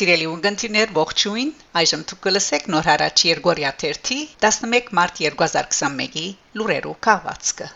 [0.00, 4.14] Սիրելի ուղդիրներ ողջույն այժմ դուք կլսեք նոր հարաճ Երգորիա 1
[4.46, 6.26] 11 մարտ 2021-ի
[6.60, 7.70] լուրերով կահվածքը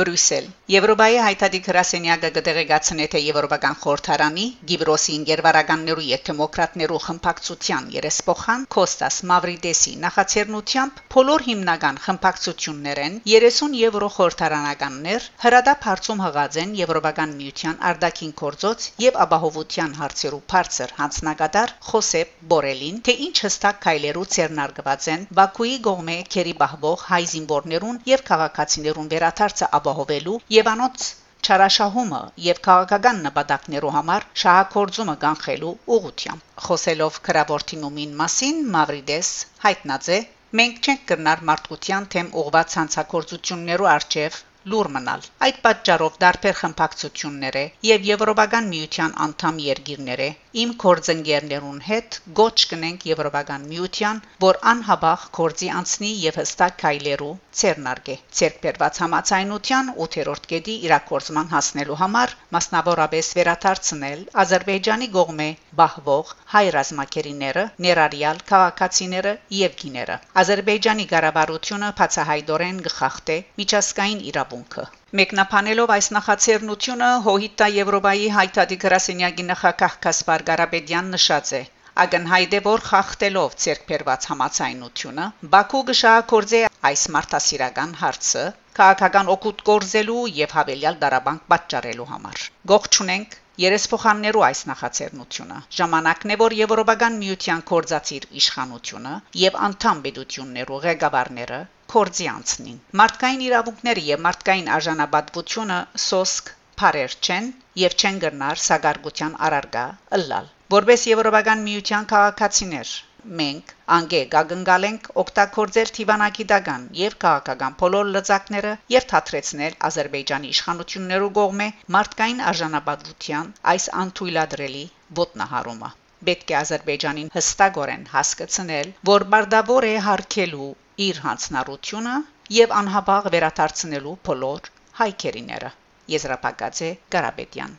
[0.00, 9.18] Բրյուսել Եվրոպայի հայտարարի հրասենյակը կդեղեկացնե թե Եվրոպական խորհրդարանի Գիբրոսի ինգերվարականներու եւ դեմոկրատներու խմբակցության երեսփոխան Կոստաս
[9.30, 18.34] Մավրիդեսի նախաձեռնությամբ բոլոր հիմնական խմբակցություններեն 30 եվրո խորհրդարանականներ հրադապ հարցում հղած են Եվրոպական միության արտաքին
[18.42, 25.74] կորձոց եւ ապահովության հարցերու բարձր հանձնագետար Խոսեփ Բորելին թե ինչ հստակ քայլերու ցերնարգված են Բաքուի
[25.86, 31.02] գողմե քերի բահբող հայ զինվորներուն եւ քաղաքացիներուն վերաթարցը ապահովելու եւ անոնց
[31.46, 39.30] չարաշահումը եւ քաղաքական նպատակներու համար շահակորձումը կանխելու ուղղությամբ խոսելով քրավորտինումին մասին Մավրիդես
[39.66, 40.18] հայտնաձե
[40.60, 44.40] մենք չենք կրնար մարդկության թեմ ուղված հանցակործություններու արժեվ
[44.72, 50.26] լուր մնալ այդ պատճառով դարբեր խմբակցությունները եւ եվրոպական միության անդամ երկիրները
[50.62, 58.16] իմ կորձընկերներուն հետ գոչ կնենք եվրոպական միության որ անհաբախ կորձի անցնի եւ հստակ քայլերու ցերնարգե
[58.38, 65.48] ցերկբերված համացայնության 8-րդ կետի իրակորձման հասնելու համար մասնավորապես վերաթարցնել Ադրբեջանի գողմե
[65.82, 74.22] բահվող հայ ռազմակերիները ներառյալ քաղաքացիները եւ գիները Ադրբեջանի ղարավարությունը բացահայտորեն գխախտե միջազգային
[74.56, 74.84] իրավունքը
[75.18, 81.62] Մեկնաբանելով այս նախաձեռնությունը հոհիտա Եվրոպայի հայտարարի գրասենյակի նախակահ Կասպար Գարաբեդյան նշած է.
[82.04, 88.44] Ագնհայտ է որ խախտելով ցերկբերված համացայնությունը Բաքու գշահակորձե այս մարտահրավերական հարցը
[88.80, 96.54] քաղաքական օգուտ կորզելու եւ հավելյալ դարաբանկ պատճառելու համար գողջունենք Երեսփոխաններու այս նախաձեռնությունը ժամանակն է որ
[96.56, 99.12] Եվրոպական միության կորզացիր իշխանությունը
[99.42, 101.60] եւ անդամ պետություններու ղեկավարները
[101.94, 105.78] կորձի անցնին մարդկային իրավունքները եւ մարդկային արժանապատվությունը
[106.08, 106.52] սոսկ
[106.82, 107.48] բարեր չեն
[107.86, 109.86] եւ չեն գնար սագարգության արարգա
[110.20, 112.92] ըլլալ որբես Եվրոպական միության քաղաքացիներ
[113.40, 121.68] մենք անգե գագնգալենք օկտակորձել Թիվանակի դագան եւ քաղաքական բոլոր լծակները եւ թատրեցնել Ադրբեջանի իշխանություններու կողմէ
[121.96, 124.84] մարդկային արժանապատվության այս անթույլատրելի
[125.20, 125.90] ոտնահարումը
[126.26, 130.70] պետք է Ադրբեջանին հստակորեն հասկացնել, որ բարդավոր է հարկելու
[131.08, 132.14] իր հանցնառությունը
[132.60, 134.72] եւ անհաբաղ վերադարձնելու բոլոր
[135.02, 135.74] հայքերիները
[136.16, 137.78] Եզրափակած է Կարապետյան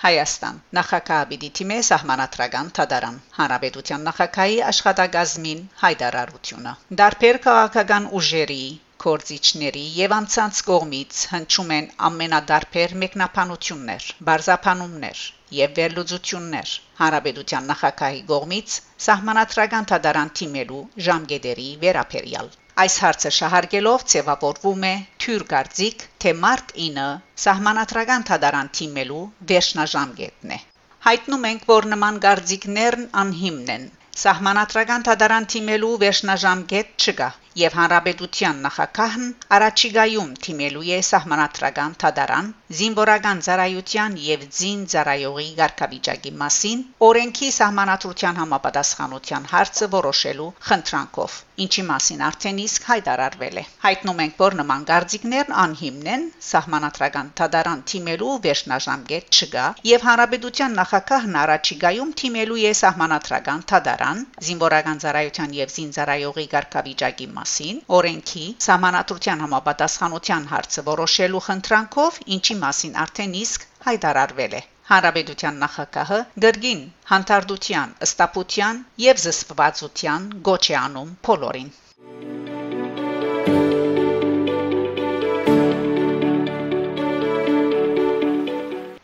[0.00, 8.62] Հայաստան նախագահի թիմե սահմանադրական թադարան հանրապետության նախագահի աշխատագազմին հայտարարությունը դարբեր քաղաքական ուժերի
[9.04, 15.22] կորզիչների եւ անցած կողմից հնչում են ամենադարբեր մեկնաբանություններ, բարձապանումներ
[15.58, 18.80] եւ վերլուծություններ հանրապետության նախագահի կողմից
[19.10, 22.50] սահմանադրական թադարան թիմելու ժամկետերի վերապերյալ
[22.80, 24.92] Այս հարցը շահարկելով ձևավորվում է
[25.22, 27.06] թյուր գարձիկ, թե մարտ 9
[27.44, 30.58] սահմանադրական թադարան թիմելու վերջնաժամկետն է։
[31.06, 33.84] Հայտնում ենք, որ նման գարձիկներն անհիմն են։
[34.22, 39.24] Սահմանադրական թադարան թիմելու վերջնաժամկետ չկա եւ հանրապետության նախագահն
[39.56, 42.50] առաջիկայում թիմելու է սահմանադրական թադարան
[42.80, 52.22] զինվորական ծառայության եւ զին ծառայողի ղարքավիճակի մասին օրենքի սահմանադրության համապատասխանության հարցը որոշելու խնդրանքով ինչի մասին
[52.28, 59.40] արդեն իսկ հայտարարվել է հայտնում ենք որ նման գարձիկներն անհիմն են սահմանադրական թադարան թիմելու վերջնաժամկետ
[59.40, 67.28] չկա եւ հանրապետության նախագահն առաջիկայում թիմելու է սահմանադրական թադարան զինվորական ծառայության եւ զին ծառայողի ղարքավիճակի
[67.40, 76.18] մասին օրենքի սահմանադրության համապատասխանության հարցը որոշելու խնդրանքով, ինչի մասին արդեն իսկ հայտարարվել է։ Հանրապետության նախագահը
[76.46, 76.80] գրգին
[77.12, 81.70] հանդարտության, ըստապության եւ զսպվածության գոչ է անում բոլորին։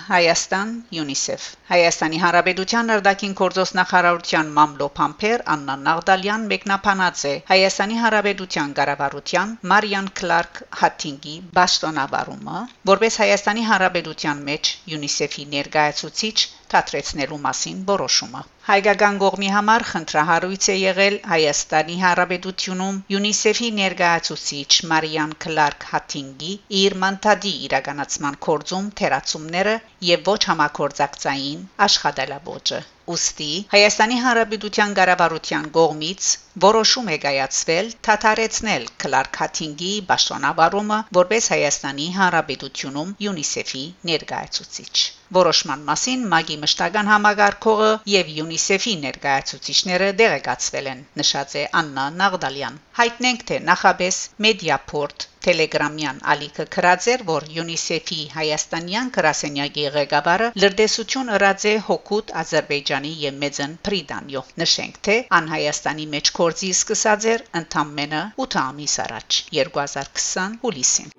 [0.07, 9.57] Հայաստան ՅՈՒՆԻՍԵՖ Հայաստանի Հանրապետության արտաքին գործոս նախարարության մամլոփամփեր Աննա Նաղդալյան մեկնաբանած է Հայաստանի Հանրապետության ղարավարության
[9.73, 12.61] Մարիան Կլարկ Հաթինգի բաշտոնավարումը
[12.93, 16.37] որպես Հայաստանի Հանրապետության մեջ ՅՈՒՆԻՍԵՖ-ի ներկայացուցիչ
[16.75, 25.89] թատրեցնելու մասին որոշումը Հայկական կողմի համար խնդրահարույց է եղել Հայաստանի Հանրապետությունում ՅՈՒՆԻՍԵՖ-ի ներկայացուցիչ Մարիան Կլարկ
[25.93, 26.53] Հաթինգի
[26.83, 29.79] իր մանդատի իրականացման կորձում թերացումները
[30.11, 32.85] եւ ոչ համակորձակցային աշխատելաբոճը
[33.15, 36.31] ուստի Հայաստանի Հանրապետության ղարավարության կողմից
[36.65, 44.91] որոշում է կայացվել թաթարեցնել Կլարկ Հաթինգի պաշտոնավարումը որպես Հայաստանի Հանրապետությունում ՅՈՒՆԻՍԵՖ-ի ներկայացուցիչ
[45.39, 53.47] Որոշման մասին ՄԱԳ-ի մշտական համագարկողը եւ ՅՈՒՆԻՍԵՖ-ի ներկայացուցիչները դեղեկացվել են, նշած է Աննա Նաղդալյան։ Հայտնենք
[53.53, 62.33] թե նախաբես Mediaport Telegram-յան ալիքը քրածեր, որ ՅՈՒՆԻՍԵՖ-ի հայաստանյան գրասենյակի ղեկավարը լրտեսություն ըրած է հոգուտ
[62.43, 68.99] Ադրբեջանի եւ Մեծն Պրիդանյո։ Նշենք թե ան Հայաստանի մեջ կորձի սկսած էր ընդամենը 8 ամիս
[69.07, 71.15] առաջ 2020 հուլիսին։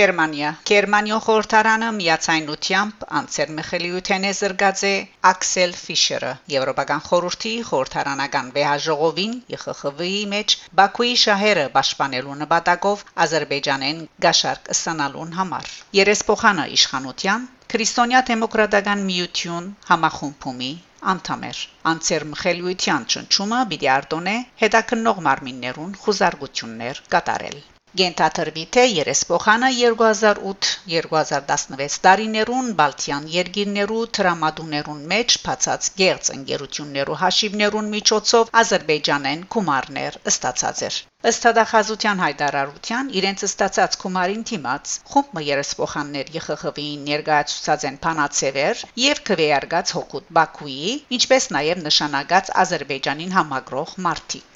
[0.00, 4.92] Գերմանիա Գերմանիո խորհրդարանը միացայնությամբ անցեր Միխելիութենե զրգած է
[5.30, 15.34] Աքսել Ֆիշերը Եվրոպական խորհրդի խորհրդարանական վեհաժողովին ԵԽԽՎ-ի մեջ Բաքուի շահերը պաշտպանելու նպատակով Ադրբեջանեն գաշարք ստանալուն
[15.40, 15.68] համար
[16.00, 17.44] Երեսփոխանը իշխանության
[17.74, 20.70] Քրիստոնյա դեմոկրատական միություն համախումբումի
[21.14, 21.60] անդամ էր
[21.92, 27.60] անցեր մխելյության ճնչումը պիտի արտոնե հետաքննող մարմիններուն խուզարկություններ կատարել
[27.98, 39.42] Գենթաթրվի թե երեսփոխանը 2008-2016 տարիներուն Բալթյան երկիրներու տրամադուներուն մեջ փածած գերց ընկերություններու հաշիվներուն միջոցով Ադրբեջանեն
[39.56, 41.00] գումարներ ստացած էր։
[41.32, 49.86] Ըստ հադախազության հայտարարության իրենց ստացած գումարին թիմած խումբը երեսփոխաններ ԵԽԽՎ-ին ներկայացուցած են փանացեվեր եւ քվեարկած
[49.98, 54.50] հոգուտ Բաքուի, ինչպես նաեւ նշանակած Ադրբեջանին համագրող մարտիկ։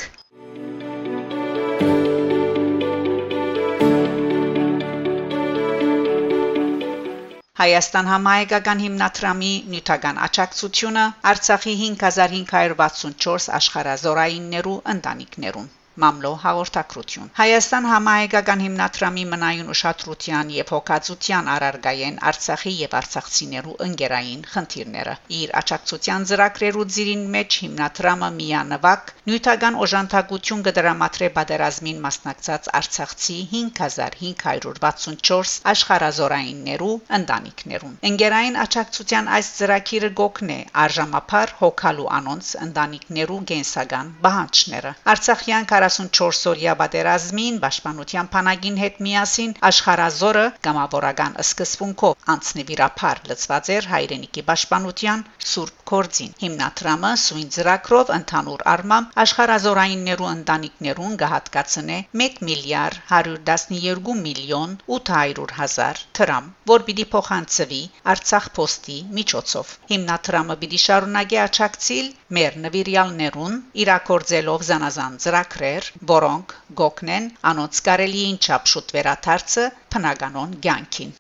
[7.59, 15.69] Հայաստան համահայկական հիմնադրամի նյութական աջակցությունը Արցախի 5564 աշխարազորայիններու ընտանիքներուն
[16.03, 25.15] Մամլո հաղորդակցություն Հայաստան համահայկական հիմնադրամի մնայուն ուշադրության եւ հոգացության առարգային Արցախի եւ արցախցիներու ընկերային խնդիրները
[25.39, 36.99] իր աճակցության ծրագրերու ծիրին մեջ հիմնադրամը միանվակ նյութական օժանդակություն կդրամատրե բادرազմին մասնակցած արցախցի 5564 աշխարազորայիններու
[37.21, 40.59] ընտանիքներուն ընկերային աճակցության այս ծրագիրը գոգնե
[40.89, 51.37] արժամապար հոգալու անոնց ընտանիքներու գենսական բանջները արցախյան 44-օրյա պատերազմին պաշտպանության փանագին հետ միասին աշխարազորը գամավորական
[51.45, 61.17] սկզբունքով անցնեվիրափար լծված էր հայրենիքի պաշտպանության սուրբ կորձին հիմնադրամը սույն ծրագրով ընդհանուր առմամբ աշխարազորայիններու ընտանիքներուն
[61.23, 67.81] կհատկացնե 1 միլիարդ 112 միլիոն 800 հազար դրամ որ պիտի փոխանցվի
[68.15, 77.85] Արցախ post-ի միջոցով հիմնադրամը պիտի շարունակի աճակցիլ մեր նվիրյալներուն իրակորձելով զանազան ծրագրեր որոնք գոքնեն անոնց
[77.91, 81.13] կարելիին չափ շուտ վերաթարցը փնականոն ցանկին։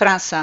[0.00, 0.38] Ֆրանսա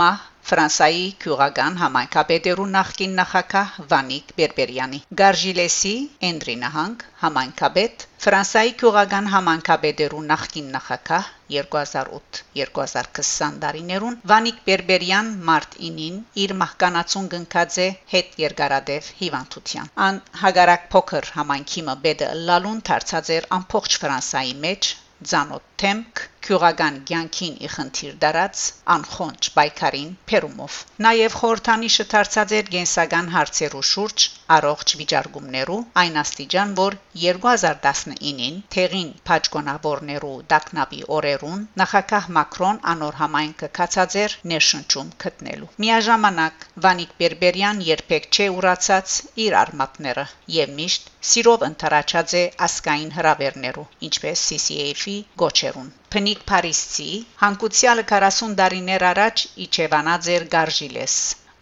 [0.00, 5.92] մահ Ֆրանսայի քյուրական համայնքապետերու նախկին նախակահ Վանիկ Բերբերյանի Գարժիլեսի
[6.28, 16.56] Էնդրի նահանգ համայնքապետ Ֆրանսայի քյուրական համայնքապետերու նախկին նախակահ 2008-2020 տարիներուն Վանիկ Բերբերյան մարտ 9-ին իր
[16.64, 24.02] մահկանացուն գնքած է հետ երկարադև հիվանդության ան հագարակ փոքր համայնքի մբեդը լալուն դարձած էր ամբողջ
[24.06, 24.94] Ֆրանսայի մեջ
[25.34, 28.62] ցանոթ թեմք քյուրական ցանկին ի խնդիր դարած
[28.94, 30.74] անխոնջ բայկարին Պերումով
[31.06, 40.34] նաև խորթանիշը դարձած էր գենսական հարցերու շուրջ առողջ վիճարկումներու այն աստիճան որ 2019-ին թեղին փաճկոնավորներու
[40.52, 48.50] դակնաբի օրերուն նախագահ Մակրոն անոր համայնքը կացած էր ներշնչում գտնելու միաժամանակ Վանիկ Բերբերյան երբեք չէ
[48.58, 50.28] ուրացած իր արմատները
[50.60, 57.06] եւ միշտ սիրով ընթരാճած է ասկային հրավերներու ինչպես CCAF-ի գոչերուն Փնիկ Փարիսցի
[57.38, 61.16] հանկուցյալը 40 տարիներ առաջ իջևանած էր Գարժիլես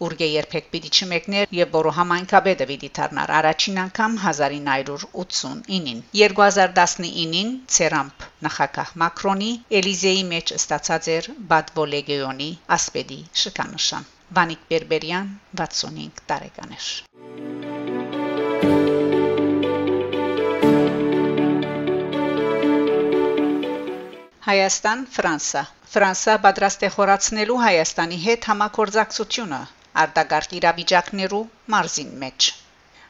[0.06, 8.94] ուրգե երբեք պիտի չմեկներ եւ որը համայնքաբեդը պիտի դառնար առաջին անգամ 1989-ին 2019-ին Ցերամփ նախագահ
[9.04, 16.94] Մակրոնի Էլիզեի մեջ ստացած էր Բադվոլեգեոնի ասպեդի շքանշան Վանիկ Բերբերյան 65 տարեկան էր
[24.42, 29.61] Հայաստան, Ֆրանսա։ պատրաստ է խորացնելու Հայաստանի հետ համակորձակցությունը
[30.04, 31.42] արտագարկ իրավիճակներու
[31.75, 32.49] մարզին մեջ։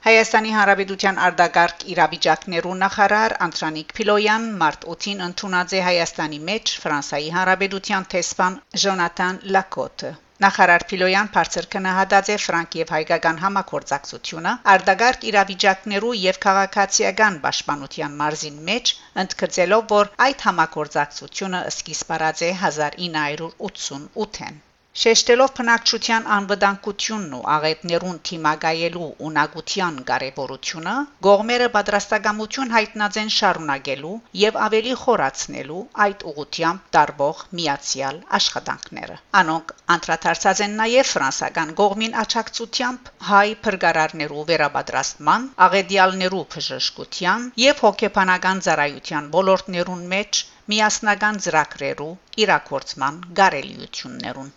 [0.08, 8.08] Հայաստանի Հանրապետության արտագարկ իրավիճակներու նախարար Անտրանիկ Փիլոյան մարտ 8-ին ընդունած է Հայաստանի մեջ Ֆրանսայի Հանրապետության
[8.16, 10.12] տեսփան Ժոնատան Լակոտը։
[10.42, 18.58] Նախարար Փիլոյան բարձր քնահատած է ֆրանկ եւ հայկական համակորձակցությունը արդագարգ իրավիճակներու եւ քաղաքացիական պաշտպանության մարզին
[18.72, 18.94] մեջ
[19.25, 24.61] ընդգծելով որ այդ համակորձակցությունը սկիզբ առած է 1988-ին
[25.00, 30.96] Շեշտելով բնակչության անվտանգությունն ու աղետներուն թիմագայելու ունակության կարևորությունը,
[31.26, 40.62] գողմերը պատրաստակամություն հայտնած են շարունակելու եւ ավելի խորացնելու այդ ուղությամբ տարբող միացյալ աշխատանքները։ Անոնք անդրադարձած
[40.68, 50.46] են նաեւ ֆրանսական գողմին աչակցությամբ հայ փրկարարներու վերաբադրաստման, աղետյալներու բժշկության եւ հոգեբանական ծառայության ոլորտներուն մեջ
[50.71, 52.11] միասնական ծրագրերու
[52.45, 54.50] իրակորցման գարելիություններուն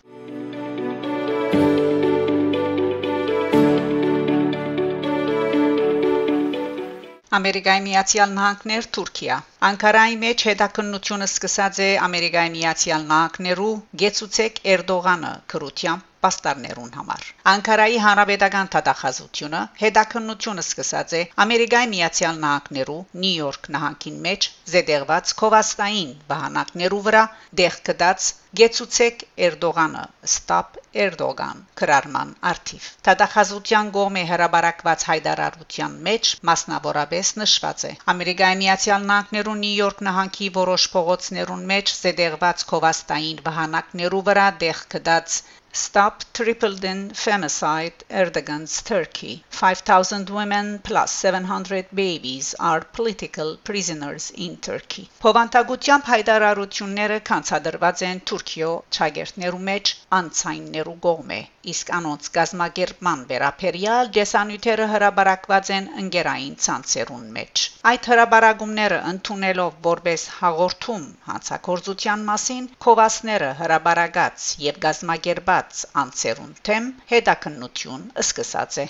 [7.35, 9.37] Ամերիկայի Միացյալ Նահանգներ Թուրքիա
[9.69, 13.71] Անկարայի մեջ հետաքննությունը սկսած է Ամերիկայի Միացյալ Նահանգներու
[14.03, 23.45] Գեցուցեք Էրդողանը քրությամբ պաստարներուն համար։ Անկարայի հանրապետական թատախազությունը հետաքննությունը սկսած է Ամերիկայի Միացյալ Նահանգներու Նյու
[23.45, 27.23] Յորք նահանգին մեջ զետեղված կովաստային բանակներու վրա
[27.59, 28.29] դեղ կդած
[28.59, 30.03] Գեցուցեք Էրդողանը
[30.33, 37.91] Stop Erdogan քրարման արթիվ Տադախազության գոմե հրաբարակված հայդարարության մեջ մասնավորապես նշված է.
[38.15, 45.39] Ամերիկայի Միացյալ Նահանգներու Նյու Յորք նահանգի որոշ փողոցներուն մեջ զետեղված կովաստային բանակներու վրա դեղ կդած
[45.77, 49.43] Stop Tripledon femicide Erdogan's Turkey.
[49.49, 55.09] 5,000 women plus 700 babies are political prisoners in Turkey.
[55.19, 61.37] Փովանտագությամբ հայտարարությունները կանցադրված են Թուրքիո ճագերտներու մեջ անցայիններու կողմէ
[61.73, 71.07] իսկ անոնց գազམ་ագերման վերապերյալ դեսանյութերը հրաբարակված են ընկերային ցանցերուն մեջ։ Այդ հրաբարակումները ընդունելով որպես հաղորդում
[71.29, 78.89] հանցակործության մասին կովասները հրաբարակած եւ գազམ་ագերբած անցերուն թեմ հետաքննություն սկսած է։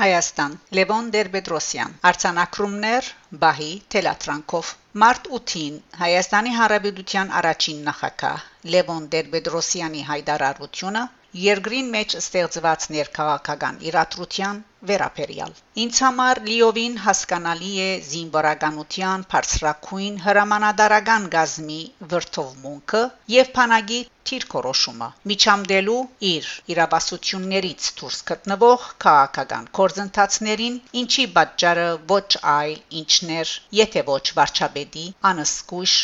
[0.00, 3.08] Հայաստան Լևոն Դերբեդրոսյան Արցանակրումներ
[3.42, 4.70] Բահի Թելատրանկով
[5.02, 11.04] Մարտ 8-ին Հայաստանի Հանրապետության առաջին նախագահ Լևոն Դերբեդրոսյանի հայտարարությունը
[11.42, 15.52] երկրին մեջ ստեղծված ներքաղաքական իրադրության վերապերյալ։
[15.84, 21.80] Ինձ համար լիովին հասկանալի է զինվորականության բարձրակույն հրամանատարական գազմի
[22.12, 23.02] վրթովմունքը
[23.34, 25.98] եւ փանագի թիրքորոշումը միջամդելու
[26.30, 35.98] իր իրավասություններից դուրս գտնվող քաղաքական կորձընթացներին ինչի պատճառը ոչ այլ ինչներ եթե ոչ վարչապետի անսկույշ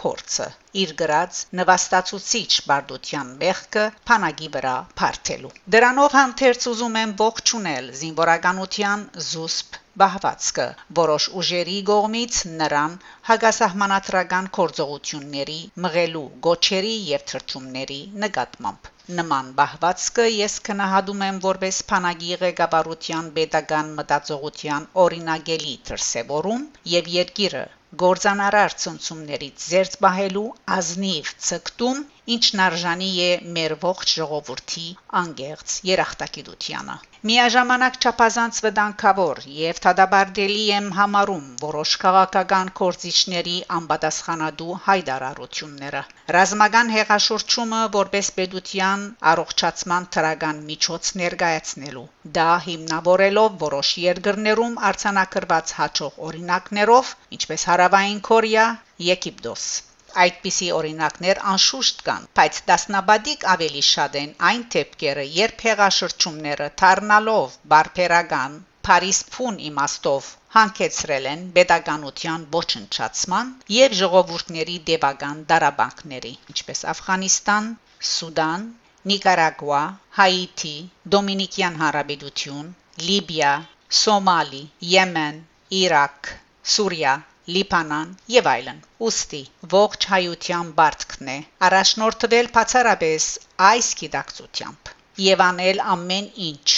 [0.00, 0.46] փորձը
[0.82, 9.78] իր գրած նվաստացուցիչ բարդության մեղքը փանագի վրա փարթելու դրանով հանդերձ ուզում եմ ողջունել զինվորականության զուսպ
[10.00, 10.64] բահվածքը
[10.96, 12.96] որոշ ուժերի գողմից նրան
[13.28, 23.32] հագասահմանադրական կորձողությունների մղելու գոչերի եւ թրճումների նկատմամբ նման բահվածքը ես կնահատում եմ որպես փանագի ղեկավարության
[23.40, 27.64] pedagogan մտածողության օրինագելի դրսևորում եւ երկիրը
[28.02, 32.02] գործանարար ցնցումներից զերծ բահելու ազնիվ ցկտում
[32.34, 34.86] ինչն արժանի է մեր ողջ ժողովրդի
[35.18, 36.96] անգերց երախտագիտությանը
[37.30, 46.02] միաժամանակ չափազանց վտանգավոր եւ թադաբարդելի եմ համարում որոշ քաղաքական կորցիչների անպատասխանատու հայտարարությունները
[46.38, 52.06] ռազմական հեղաշրջումը որպես պետության առողջացման թրագան միջոց ներկայացնելու
[52.38, 58.70] դա հիմնավորելով որոշ երկրներում արցանակրված հաջող օրինակներով ինչպես հարավային կորեա
[59.10, 59.68] եգիպտոս
[60.24, 68.56] Այդպիսի օրինակներ անշուշտ կան, բայց դասնաբադիկ ավելի շատ են այն թեփքերը, երբ հեղաշրջումները թարնալով բարբերական
[68.86, 77.66] Փարիս փուն իմաստով հանկեցրել են pedagoganության ոչնչացման եւ ժողովուրդների դեպական դարաբանքների, ինչպես Աֆղանիստան,
[78.10, 78.68] Սուդան,
[79.12, 79.80] Նիկարագուա,
[80.20, 80.74] Հայիթի,
[81.16, 82.70] Դոմինիկյան Հանրապետություն,
[83.08, 83.52] Լիբիա,
[84.02, 85.42] Սոմալի, Եմեն,
[85.82, 86.32] Իրաք,
[86.76, 87.16] Սուրիա,
[87.54, 89.40] Լիբանան եւ այլն։ Ոստի
[89.74, 91.36] ողջ հայության բարձքն է
[91.66, 93.26] առաջնորդվել բացառապես
[93.66, 94.90] այս գիտակցությամբ
[95.26, 96.74] եւ անել ամեն ինչ,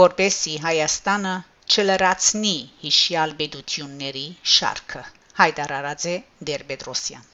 [0.00, 1.34] որպեսի Հայաստանը
[1.74, 2.56] չլրացնի
[2.86, 5.04] հիշյալ բեդությունների շարքը։
[5.42, 6.18] Հայդարարաձե
[6.50, 7.26] Դերբեդրոսյան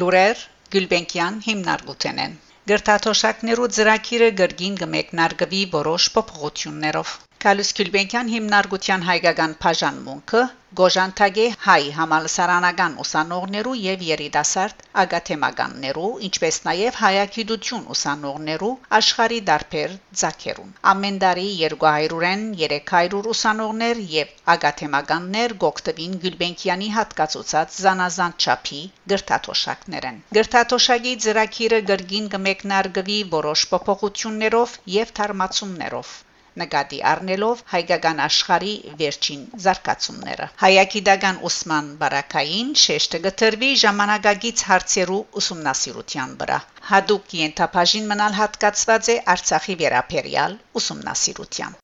[0.00, 10.42] Լուրեր Գյուլբենկյան հիմնարկութենեն Գրթաթոշակներու ծրագիրը գրգին կմեկնարկվի որոշ փոփոխություններով։ Կալուս Քյուլբենկյան հիմնարկության հայկական բաժանմունքը
[10.78, 21.18] Գոժանտագե հայ համալսարանական ուսանողներու եւ երիտասարդ ագաթեմականներու, ինչպես նաեւ հայագիտություն ուսանողներու աշխարի դարբեր ցակերուն։ Ամեն
[21.24, 28.82] տարի 200-ն 300 ուսանողներ եւ ագաթեմականներ գոկտվին Գյուլբենկյանի հատկացուցած զանազան չափի
[29.14, 36.18] գրթաթոշակներեն։ Գրթաթոշակի ծրագիրը գրգին կմեկնարկվի որոշ փոփոխություններով եւ թարմացումներով
[36.62, 46.60] նկատի առնելով հայկական աշխարհի վերջին զարգացումները հայագիտական ուսման բարակային շեշտը գտրվի ժամանակագից հարցերու ուսումնասիրության վրա
[46.92, 51.76] հadoop ենթապաժին մնալ հատկացված է արցախի վերապերյալ ուսումնասիրության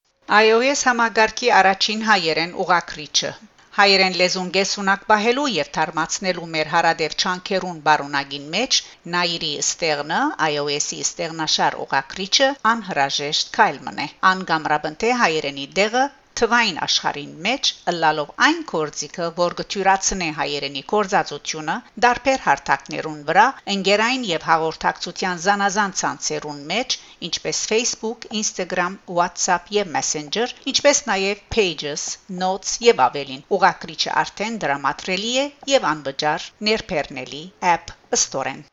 [0.43, 3.37] iOS համագարկի առաջին հայերեն ուղակրիչը
[3.77, 8.79] հայերեն լեզուն գեսունակ բահելու եւ թարմացնելու մեր հարադեվ չանքերուն բարունագին մեջ
[9.15, 16.05] նայրի ստեղնը iOS-ի ստեղնաշար ուղակրիչը անհրաժեշտ քայլ մնե ան գամրաբնթե հայերենի դեղը
[16.41, 24.47] թվային աշխարհին մեջ ըլլալով այն կորձիկը, որ գթյուրացնե հայերենի կորզածությունը, դարբեր հարթակներուն վրա, ընկերային եւ
[24.51, 26.99] հաղորդակցության զանազան ցանցերուն մեջ,
[27.31, 32.07] ինչպես Facebook, Instagram, WhatsApp եւ Messenger, ինչպես նաեւ Pages,
[32.45, 37.45] Notes եւ ավելին։ Ուղակրիչը արդեն դրամատրելի է եւ անվճար ներբեռնելի
[37.77, 38.67] app store-ն։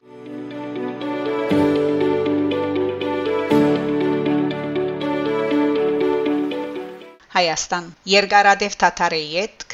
[7.43, 9.73] Հայաստան Երգարադեվ Թաթարեի յետք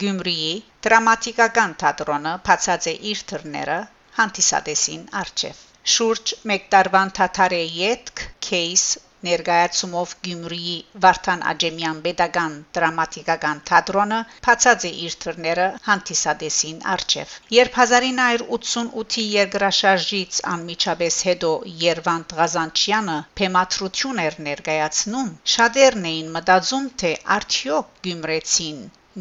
[0.00, 0.48] Գյումրիի
[0.86, 3.76] դրամատիկական թատրոնը բացած է իր թռները
[4.18, 5.62] հանդիսադեսին արչև
[5.94, 14.92] շուրջ 1 տարվան Թաթարեի յետք case ներկայացումով Գյումրիի Վարդան Աջեմյան pedagogan դրամատիկական թատրոնը բացած է
[15.06, 21.52] իր թռները հանդիսադեսին արչև երբ 1988-ի երկրաշարժից անմիջապես հետո
[21.86, 28.80] Երվանդ Ղազանչյանը փեմատրություն էր ներկայացնում շատերն էին մտածում թե արդյոք Գյումրեցին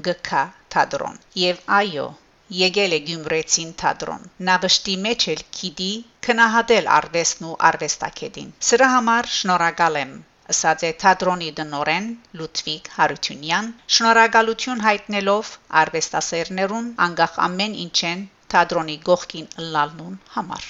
[0.09, 0.45] գքա
[0.77, 2.07] թատրոն եւ այո
[2.55, 5.91] եկել է Գյումրեցին թատրոն։ Նա վշտի մեջ էլ գիտի
[6.27, 10.13] քնահատել արվեստն ու արվեստագետին։ Սրա համար շնորհակալ եմ
[10.53, 12.05] ըսած է թատրոնի դնորեն
[12.41, 15.49] Լուդվիգ Հարությունյան շնորհակալություն հայտնելով
[15.81, 18.21] արվեստասերներուն անկախ ամեն ինչեն
[18.53, 20.69] թատրոնի գողքին լալնուն համար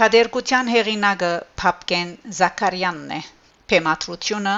[0.00, 1.32] Թադերկության հեղինակը
[1.62, 3.22] Փապկեն Զաքարյանն է
[3.72, 4.56] Փեմատրությունը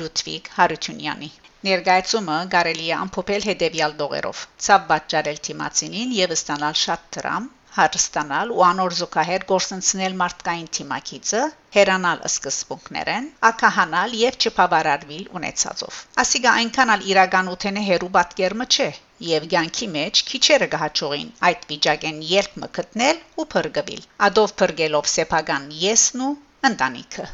[0.00, 1.30] Լուդվիգ Հարությունյանի
[1.66, 4.38] Ներկայացումը կարելի է ամփոփել հետևյալ դողերով.
[4.66, 11.42] ցավ պատճառել թիմացինին եւ ստանալ շատ դրամ, հարստանալ ու անոր զուգահեռ գործընծնել մարդկային թիմակիցը,
[11.76, 18.88] հերանալ սկզբունքներեն, ակահանալ եւ չփավարարվել ունեցածով։ Ասիգա այնքան ալ իրականութենը հերու պատկերմը չէ,
[19.28, 26.26] եւ ցանկի մեջ քիչերը գահաճողին այդ վիճակեն երբ մկտնել ու փրկվել։ Ադով փրկելով սեփական եսն
[26.30, 26.32] ու
[26.72, 27.30] ընտանիքը։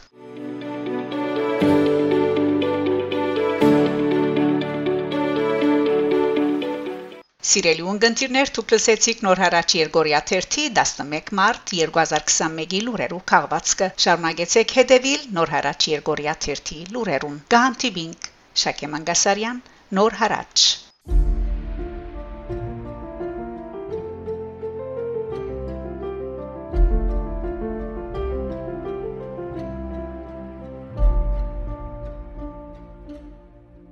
[7.47, 15.29] Սիրելի ունգընտիրներ, դուք լսեցիք նոր հարաճ Երգորիա 31 11 մարտ 2021-ի լուրերով քաղվածքը։ Շարունակեցեք հետևել
[15.39, 18.29] նոր հարաճ Երգորիա 31 լուրերուն։ Գանտիբինգ
[18.65, 19.63] Շակե Մանգասարյան,
[20.01, 20.67] նոր հարաճ